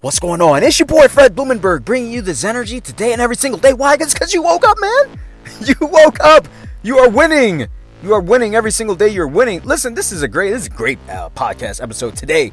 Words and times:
What's 0.00 0.20
going 0.20 0.40
on? 0.40 0.62
It's 0.62 0.78
your 0.78 0.86
boy 0.86 1.08
Fred 1.08 1.34
Blumenberg 1.34 1.84
bringing 1.84 2.12
you 2.12 2.22
this 2.22 2.44
energy 2.44 2.80
today 2.80 3.12
and 3.12 3.20
every 3.20 3.34
single 3.34 3.58
day. 3.58 3.72
Why? 3.72 3.96
It's 3.98 4.14
because 4.14 4.32
you 4.32 4.42
woke 4.42 4.64
up, 4.64 4.78
man. 4.80 5.18
You 5.66 5.74
woke 5.80 6.20
up. 6.20 6.46
You 6.84 6.98
are 6.98 7.08
winning. 7.08 7.66
You 8.04 8.14
are 8.14 8.20
winning 8.20 8.54
every 8.54 8.70
single 8.70 8.94
day. 8.94 9.08
You're 9.08 9.26
winning. 9.26 9.60
Listen, 9.64 9.94
this 9.94 10.12
is 10.12 10.22
a 10.22 10.28
great, 10.28 10.50
this 10.50 10.62
is 10.62 10.66
a 10.68 10.70
great 10.70 11.00
uh, 11.08 11.30
podcast 11.30 11.82
episode 11.82 12.14
today. 12.14 12.52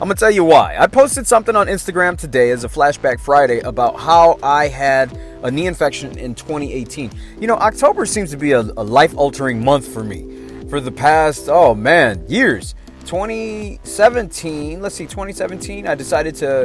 I'm 0.00 0.08
gonna 0.08 0.14
tell 0.14 0.30
you 0.30 0.42
why. 0.42 0.74
I 0.78 0.86
posted 0.86 1.26
something 1.26 1.54
on 1.54 1.66
Instagram 1.66 2.16
today 2.16 2.50
as 2.50 2.64
a 2.64 2.68
flashback 2.68 3.20
Friday 3.20 3.60
about 3.60 4.00
how 4.00 4.38
I 4.42 4.68
had 4.68 5.12
a 5.42 5.50
knee 5.50 5.66
infection 5.66 6.16
in 6.16 6.34
2018. 6.34 7.10
You 7.38 7.46
know, 7.46 7.56
October 7.56 8.06
seems 8.06 8.30
to 8.30 8.38
be 8.38 8.52
a, 8.52 8.60
a 8.60 8.84
life 8.84 9.14
altering 9.18 9.62
month 9.62 9.86
for 9.86 10.02
me. 10.02 10.64
For 10.70 10.80
the 10.80 10.92
past, 10.92 11.50
oh 11.50 11.74
man, 11.74 12.24
years. 12.26 12.74
2017, 13.06 14.82
let's 14.82 14.96
see, 14.96 15.04
2017, 15.04 15.86
I 15.86 15.94
decided 15.94 16.34
to 16.36 16.64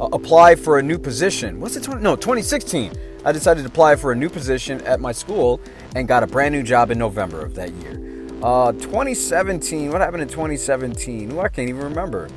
uh, 0.00 0.08
apply 0.12 0.56
for 0.56 0.78
a 0.78 0.82
new 0.82 0.98
position. 0.98 1.60
What's 1.60 1.76
it? 1.76 1.84
20, 1.84 2.02
no, 2.02 2.16
2016. 2.16 2.92
I 3.24 3.32
decided 3.32 3.62
to 3.62 3.68
apply 3.68 3.96
for 3.96 4.12
a 4.12 4.16
new 4.16 4.28
position 4.28 4.80
at 4.82 5.00
my 5.00 5.12
school 5.12 5.60
and 5.94 6.06
got 6.08 6.22
a 6.22 6.26
brand 6.26 6.52
new 6.54 6.62
job 6.62 6.90
in 6.90 6.98
November 6.98 7.40
of 7.40 7.54
that 7.54 7.72
year. 7.74 8.02
Uh, 8.42 8.72
2017, 8.72 9.90
what 9.90 10.00
happened 10.00 10.22
in 10.22 10.28
2017? 10.28 11.32
Ooh, 11.32 11.40
I 11.40 11.48
can't 11.48 11.68
even 11.68 11.82
remember. 11.82 12.28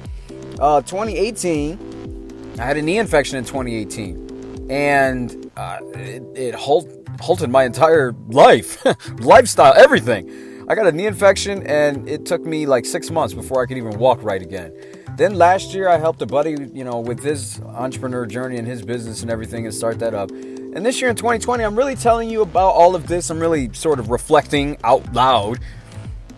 Uh, 0.59 0.81
2018, 0.81 2.55
I 2.59 2.63
had 2.63 2.77
a 2.77 2.81
knee 2.81 2.99
infection 2.99 3.37
in 3.37 3.45
2018, 3.45 4.67
and 4.69 5.51
uh, 5.57 5.79
it, 5.95 6.23
it 6.35 6.55
halt, 6.55 6.87
halted 7.19 7.49
my 7.49 7.63
entire 7.63 8.13
life, 8.27 8.85
lifestyle, 9.19 9.73
everything. 9.75 10.48
I 10.69 10.75
got 10.75 10.85
a 10.85 10.91
knee 10.91 11.07
infection 11.07 11.65
and 11.65 12.07
it 12.07 12.27
took 12.27 12.45
me 12.45 12.67
like 12.67 12.85
six 12.85 13.09
months 13.09 13.33
before 13.33 13.63
I 13.63 13.65
could 13.65 13.77
even 13.77 13.97
walk 13.97 14.21
right 14.21 14.39
again. 14.39 14.71
Then 15.17 15.33
last 15.33 15.73
year 15.73 15.89
I 15.89 15.97
helped 15.97 16.21
a 16.21 16.27
buddy, 16.27 16.51
you 16.73 16.83
know, 16.83 16.99
with 16.99 17.23
his 17.23 17.59
entrepreneur 17.61 18.27
journey 18.27 18.57
and 18.57 18.67
his 18.67 18.83
business 18.83 19.23
and 19.23 19.31
everything 19.31 19.65
and 19.65 19.73
start 19.73 19.97
that 19.97 20.13
up. 20.13 20.29
And 20.29 20.85
this 20.85 21.01
year 21.01 21.09
in 21.09 21.15
2020, 21.15 21.63
I'm 21.63 21.75
really 21.75 21.95
telling 21.95 22.29
you 22.29 22.43
about 22.43 22.75
all 22.75 22.95
of 22.95 23.07
this. 23.07 23.31
I'm 23.31 23.39
really 23.39 23.73
sort 23.73 23.97
of 23.97 24.11
reflecting 24.11 24.77
out 24.83 25.11
loud 25.11 25.57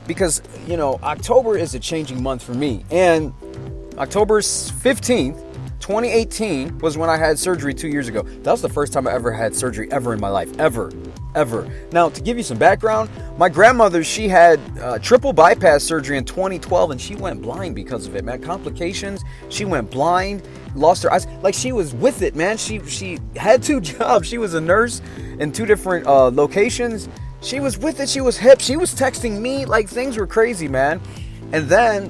because, 0.08 0.42
you 0.66 0.78
know, 0.78 0.98
October 1.04 1.58
is 1.58 1.76
a 1.76 1.80
changing 1.80 2.24
month 2.24 2.42
for 2.42 2.54
me. 2.54 2.86
And 2.90 3.34
October 3.98 4.40
15th, 4.40 5.40
2018 5.82 6.78
was 6.78 6.98
when 6.98 7.10
I 7.10 7.18
had 7.18 7.38
surgery 7.38 7.74
two 7.74 7.90
years 7.90 8.08
ago. 8.08 8.22
That 8.22 8.52
was 8.52 8.62
the 8.62 8.70
first 8.70 8.94
time 8.94 9.08
I 9.08 9.12
ever 9.12 9.34
had 9.34 9.54
surgery 9.54 9.92
ever 9.92 10.14
in 10.14 10.22
my 10.22 10.30
life. 10.30 10.58
Ever 10.58 10.90
ever. 11.36 11.72
Now, 11.92 12.10
to 12.10 12.22
give 12.22 12.38
you 12.38 12.44
some 12.44 12.58
background, 12.58 13.10
my 13.38 13.50
grandmother, 13.50 14.04
she 14.04 14.28
had 14.28 14.60
uh, 14.80 15.00
triple 15.00 15.34
bypass 15.34 15.84
surgery 15.84 16.18
in 16.18 16.26
2012 16.26 16.92
and 16.92 17.02
she 17.02 17.16
went 17.16 17.42
blind 17.42 17.76
because 17.76 18.08
of 18.08 18.16
it, 18.16 18.24
man. 18.24 18.42
Complications, 18.42 19.24
she 19.50 19.66
went 19.66 19.90
blind, 19.90 20.44
lost 20.76 21.04
her 21.04 21.12
eyes. 21.12 21.28
Like 21.42 21.54
she 21.54 21.72
was 21.72 21.94
with 21.94 22.22
it, 22.22 22.36
man. 22.36 22.58
She 22.58 22.80
she 22.86 23.20
had 23.36 23.64
two 23.64 23.82
jobs. 23.82 24.28
She 24.28 24.38
was 24.38 24.54
a 24.54 24.62
nurse 24.62 25.02
in 25.40 25.52
two 25.52 25.66
different 25.66 26.08
uh, 26.08 26.30
locations. 26.30 27.10
She 27.42 27.60
was 27.60 27.78
with 27.78 28.00
it. 28.00 28.10
She 28.10 28.22
was 28.22 28.38
hip. 28.38 28.62
She 28.62 28.78
was 28.78 28.94
texting 28.94 29.40
me 29.42 29.66
like 29.66 29.90
things 29.90 30.18
were 30.18 30.28
crazy, 30.28 30.68
man. 30.68 31.02
And 31.52 31.68
then 31.68 32.10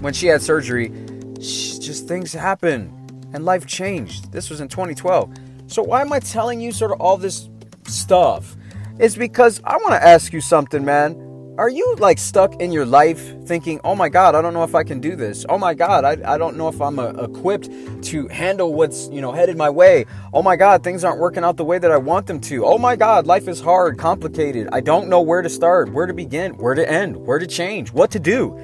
when 0.00 0.12
she 0.12 0.26
had 0.26 0.42
surgery, 0.42 0.92
she, 1.40 1.78
just 1.78 2.08
things 2.08 2.32
happened 2.32 2.94
and 3.32 3.44
life 3.44 3.66
changed. 3.66 4.32
This 4.32 4.50
was 4.50 4.60
in 4.60 4.68
2012. 4.68 5.32
So 5.66 5.82
why 5.82 6.00
am 6.00 6.12
I 6.12 6.18
telling 6.18 6.60
you 6.60 6.72
sort 6.72 6.92
of 6.92 7.00
all 7.00 7.16
this 7.16 7.48
stuff 7.88 8.56
is 8.98 9.16
because 9.16 9.60
I 9.64 9.76
want 9.76 9.90
to 9.90 10.04
ask 10.04 10.32
you 10.32 10.40
something, 10.40 10.84
man. 10.84 11.24
Are 11.58 11.68
you 11.68 11.96
like 11.98 12.18
stuck 12.18 12.54
in 12.60 12.70
your 12.70 12.86
life 12.86 13.34
thinking, 13.44 13.80
oh 13.82 13.96
my 13.96 14.08
God, 14.08 14.36
I 14.36 14.42
don't 14.42 14.54
know 14.54 14.62
if 14.62 14.76
I 14.76 14.84
can 14.84 15.00
do 15.00 15.16
this? 15.16 15.44
Oh 15.48 15.58
my 15.58 15.74
God, 15.74 16.04
I, 16.04 16.34
I 16.34 16.38
don't 16.38 16.56
know 16.56 16.68
if 16.68 16.80
I'm 16.80 17.00
uh, 17.00 17.10
equipped 17.14 17.68
to 18.04 18.28
handle 18.28 18.74
what's, 18.74 19.08
you 19.08 19.20
know, 19.20 19.32
headed 19.32 19.56
my 19.56 19.68
way. 19.68 20.06
Oh 20.32 20.40
my 20.40 20.54
God, 20.54 20.84
things 20.84 21.02
aren't 21.02 21.18
working 21.18 21.42
out 21.42 21.56
the 21.56 21.64
way 21.64 21.80
that 21.80 21.90
I 21.90 21.96
want 21.96 22.28
them 22.28 22.40
to. 22.42 22.64
Oh 22.64 22.78
my 22.78 22.94
God, 22.94 23.26
life 23.26 23.48
is 23.48 23.60
hard, 23.60 23.98
complicated. 23.98 24.68
I 24.70 24.80
don't 24.80 25.08
know 25.08 25.20
where 25.20 25.42
to 25.42 25.48
start, 25.48 25.92
where 25.92 26.06
to 26.06 26.14
begin, 26.14 26.56
where 26.58 26.74
to 26.74 26.88
end, 26.88 27.16
where 27.16 27.40
to 27.40 27.46
change, 27.46 27.92
what 27.92 28.12
to 28.12 28.20
do. 28.20 28.56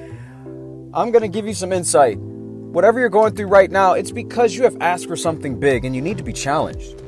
I'm 0.93 1.11
going 1.11 1.21
to 1.21 1.27
give 1.27 1.45
you 1.45 1.53
some 1.53 1.73
insight. 1.73 2.17
Whatever 2.17 3.01
you're 3.01 3.09
going 3.09 3.35
through 3.35 3.47
right 3.47 3.69
now, 3.69 3.91
it's 3.91 4.11
because 4.11 4.55
you 4.55 4.63
have 4.63 4.77
asked 4.79 5.07
for 5.09 5.17
something 5.17 5.59
big 5.59 5.83
and 5.83 5.93
you 5.93 6.01
need 6.01 6.17
to 6.17 6.23
be 6.23 6.31
challenged. 6.31 7.01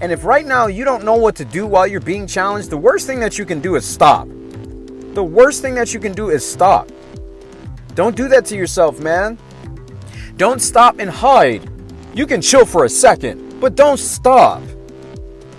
And 0.00 0.12
if 0.12 0.24
right 0.24 0.46
now 0.46 0.68
you 0.68 0.84
don't 0.84 1.04
know 1.04 1.16
what 1.16 1.34
to 1.36 1.44
do 1.44 1.66
while 1.66 1.86
you're 1.86 2.00
being 2.00 2.26
challenged, 2.26 2.70
the 2.70 2.76
worst 2.76 3.06
thing 3.06 3.18
that 3.20 3.36
you 3.36 3.44
can 3.44 3.60
do 3.60 3.74
is 3.74 3.84
stop. 3.84 4.28
The 5.14 5.24
worst 5.24 5.60
thing 5.62 5.74
that 5.74 5.92
you 5.92 5.98
can 5.98 6.12
do 6.12 6.30
is 6.30 6.48
stop. 6.48 6.88
Don't 7.94 8.14
do 8.14 8.28
that 8.28 8.44
to 8.46 8.56
yourself, 8.56 9.00
man. 9.00 9.36
Don't 10.36 10.60
stop 10.60 11.00
and 11.00 11.10
hide. 11.10 11.68
You 12.14 12.26
can 12.26 12.40
chill 12.40 12.64
for 12.64 12.84
a 12.84 12.88
second, 12.88 13.60
but 13.60 13.74
don't 13.74 13.98
stop. 13.98 14.62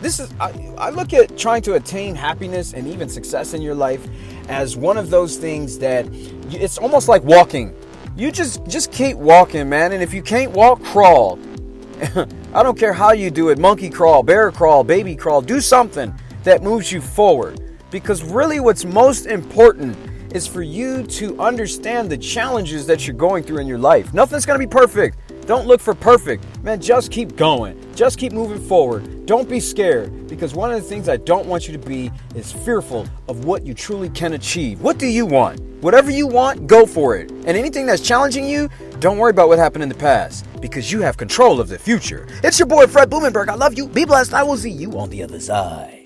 This 0.01 0.21
is 0.21 0.33
I, 0.39 0.51
I 0.77 0.89
look 0.89 1.11
at 1.13 1.37
trying 1.37 1.61
to 1.63 1.73
attain 1.73 2.15
happiness 2.15 2.73
and 2.73 2.87
even 2.87 3.09
success 3.09 3.53
in 3.53 3.61
your 3.61 3.75
life 3.75 4.07
as 4.47 4.77
one 4.77 4.97
of 4.97 5.09
those 5.09 5.35
things 5.35 5.77
that 5.79 6.07
it's 6.53 6.77
almost 6.77 7.09
like 7.09 7.23
walking. 7.23 7.75
You 8.15 8.31
just 8.31 8.65
just 8.67 8.93
keep 8.93 9.17
walking, 9.17 9.67
man, 9.67 9.91
and 9.91 10.01
if 10.01 10.13
you 10.13 10.21
can't 10.21 10.51
walk, 10.51 10.81
crawl. 10.83 11.37
I 12.51 12.63
don't 12.63 12.77
care 12.77 12.93
how 12.93 13.11
you 13.11 13.29
do 13.29 13.49
it 13.49 13.59
monkey 13.59 13.91
crawl, 13.91 14.23
bear 14.23 14.51
crawl, 14.51 14.83
baby 14.83 15.15
crawl 15.15 15.39
do 15.39 15.61
something 15.61 16.11
that 16.43 16.63
moves 16.63 16.91
you 16.91 16.99
forward. 16.99 17.61
Because 17.91 18.23
really, 18.23 18.59
what's 18.59 18.85
most 18.85 19.27
important 19.27 19.95
is 20.33 20.47
for 20.47 20.63
you 20.63 21.03
to 21.03 21.39
understand 21.39 22.09
the 22.09 22.17
challenges 22.17 22.87
that 22.87 23.05
you're 23.05 23.15
going 23.15 23.43
through 23.43 23.59
in 23.59 23.67
your 23.67 23.77
life. 23.77 24.15
Nothing's 24.15 24.47
gonna 24.47 24.57
be 24.57 24.65
perfect. 24.65 25.17
Don't 25.45 25.67
look 25.67 25.79
for 25.79 25.93
perfect. 25.93 26.43
Man, 26.63 26.81
just 26.81 27.11
keep 27.11 27.35
going. 27.35 27.79
Just 27.95 28.17
keep 28.17 28.33
moving 28.33 28.59
forward. 28.59 29.25
Don't 29.27 29.47
be 29.47 29.59
scared 29.59 30.27
because 30.27 30.55
one 30.55 30.71
of 30.71 30.81
the 30.81 30.87
things 30.87 31.07
I 31.07 31.17
don't 31.17 31.45
want 31.45 31.67
you 31.67 31.73
to 31.73 31.87
be 31.87 32.11
is 32.35 32.51
fearful 32.51 33.07
of 33.27 33.45
what 33.45 33.63
you 33.63 33.75
truly 33.75 34.09
can 34.09 34.33
achieve. 34.33 34.81
What 34.81 34.97
do 34.97 35.05
you 35.05 35.25
want? 35.25 35.59
Whatever 35.81 36.11
you 36.11 36.27
want, 36.27 36.67
go 36.67 36.85
for 36.85 37.15
it. 37.15 37.31
And 37.31 37.49
anything 37.49 37.85
that's 37.85 38.01
challenging 38.01 38.47
you, 38.47 38.69
don't 38.99 39.17
worry 39.17 39.31
about 39.31 39.47
what 39.47 39.59
happened 39.59 39.83
in 39.83 39.89
the 39.89 39.95
past 39.95 40.45
because 40.61 40.91
you 40.91 41.01
have 41.01 41.17
control 41.17 41.59
of 41.61 41.69
the 41.69 41.79
future. 41.79 42.27
It's 42.43 42.59
your 42.59 42.67
boy 42.67 42.87
Fred 42.87 43.09
Blumenberg. 43.09 43.47
I 43.47 43.55
love 43.55 43.77
you. 43.77 43.87
Be 43.87 44.05
blessed. 44.05 44.33
I 44.33 44.43
will 44.43 44.57
see 44.57 44.71
you 44.71 44.97
on 44.99 45.09
the 45.09 45.23
other 45.23 45.39
side. 45.39 45.98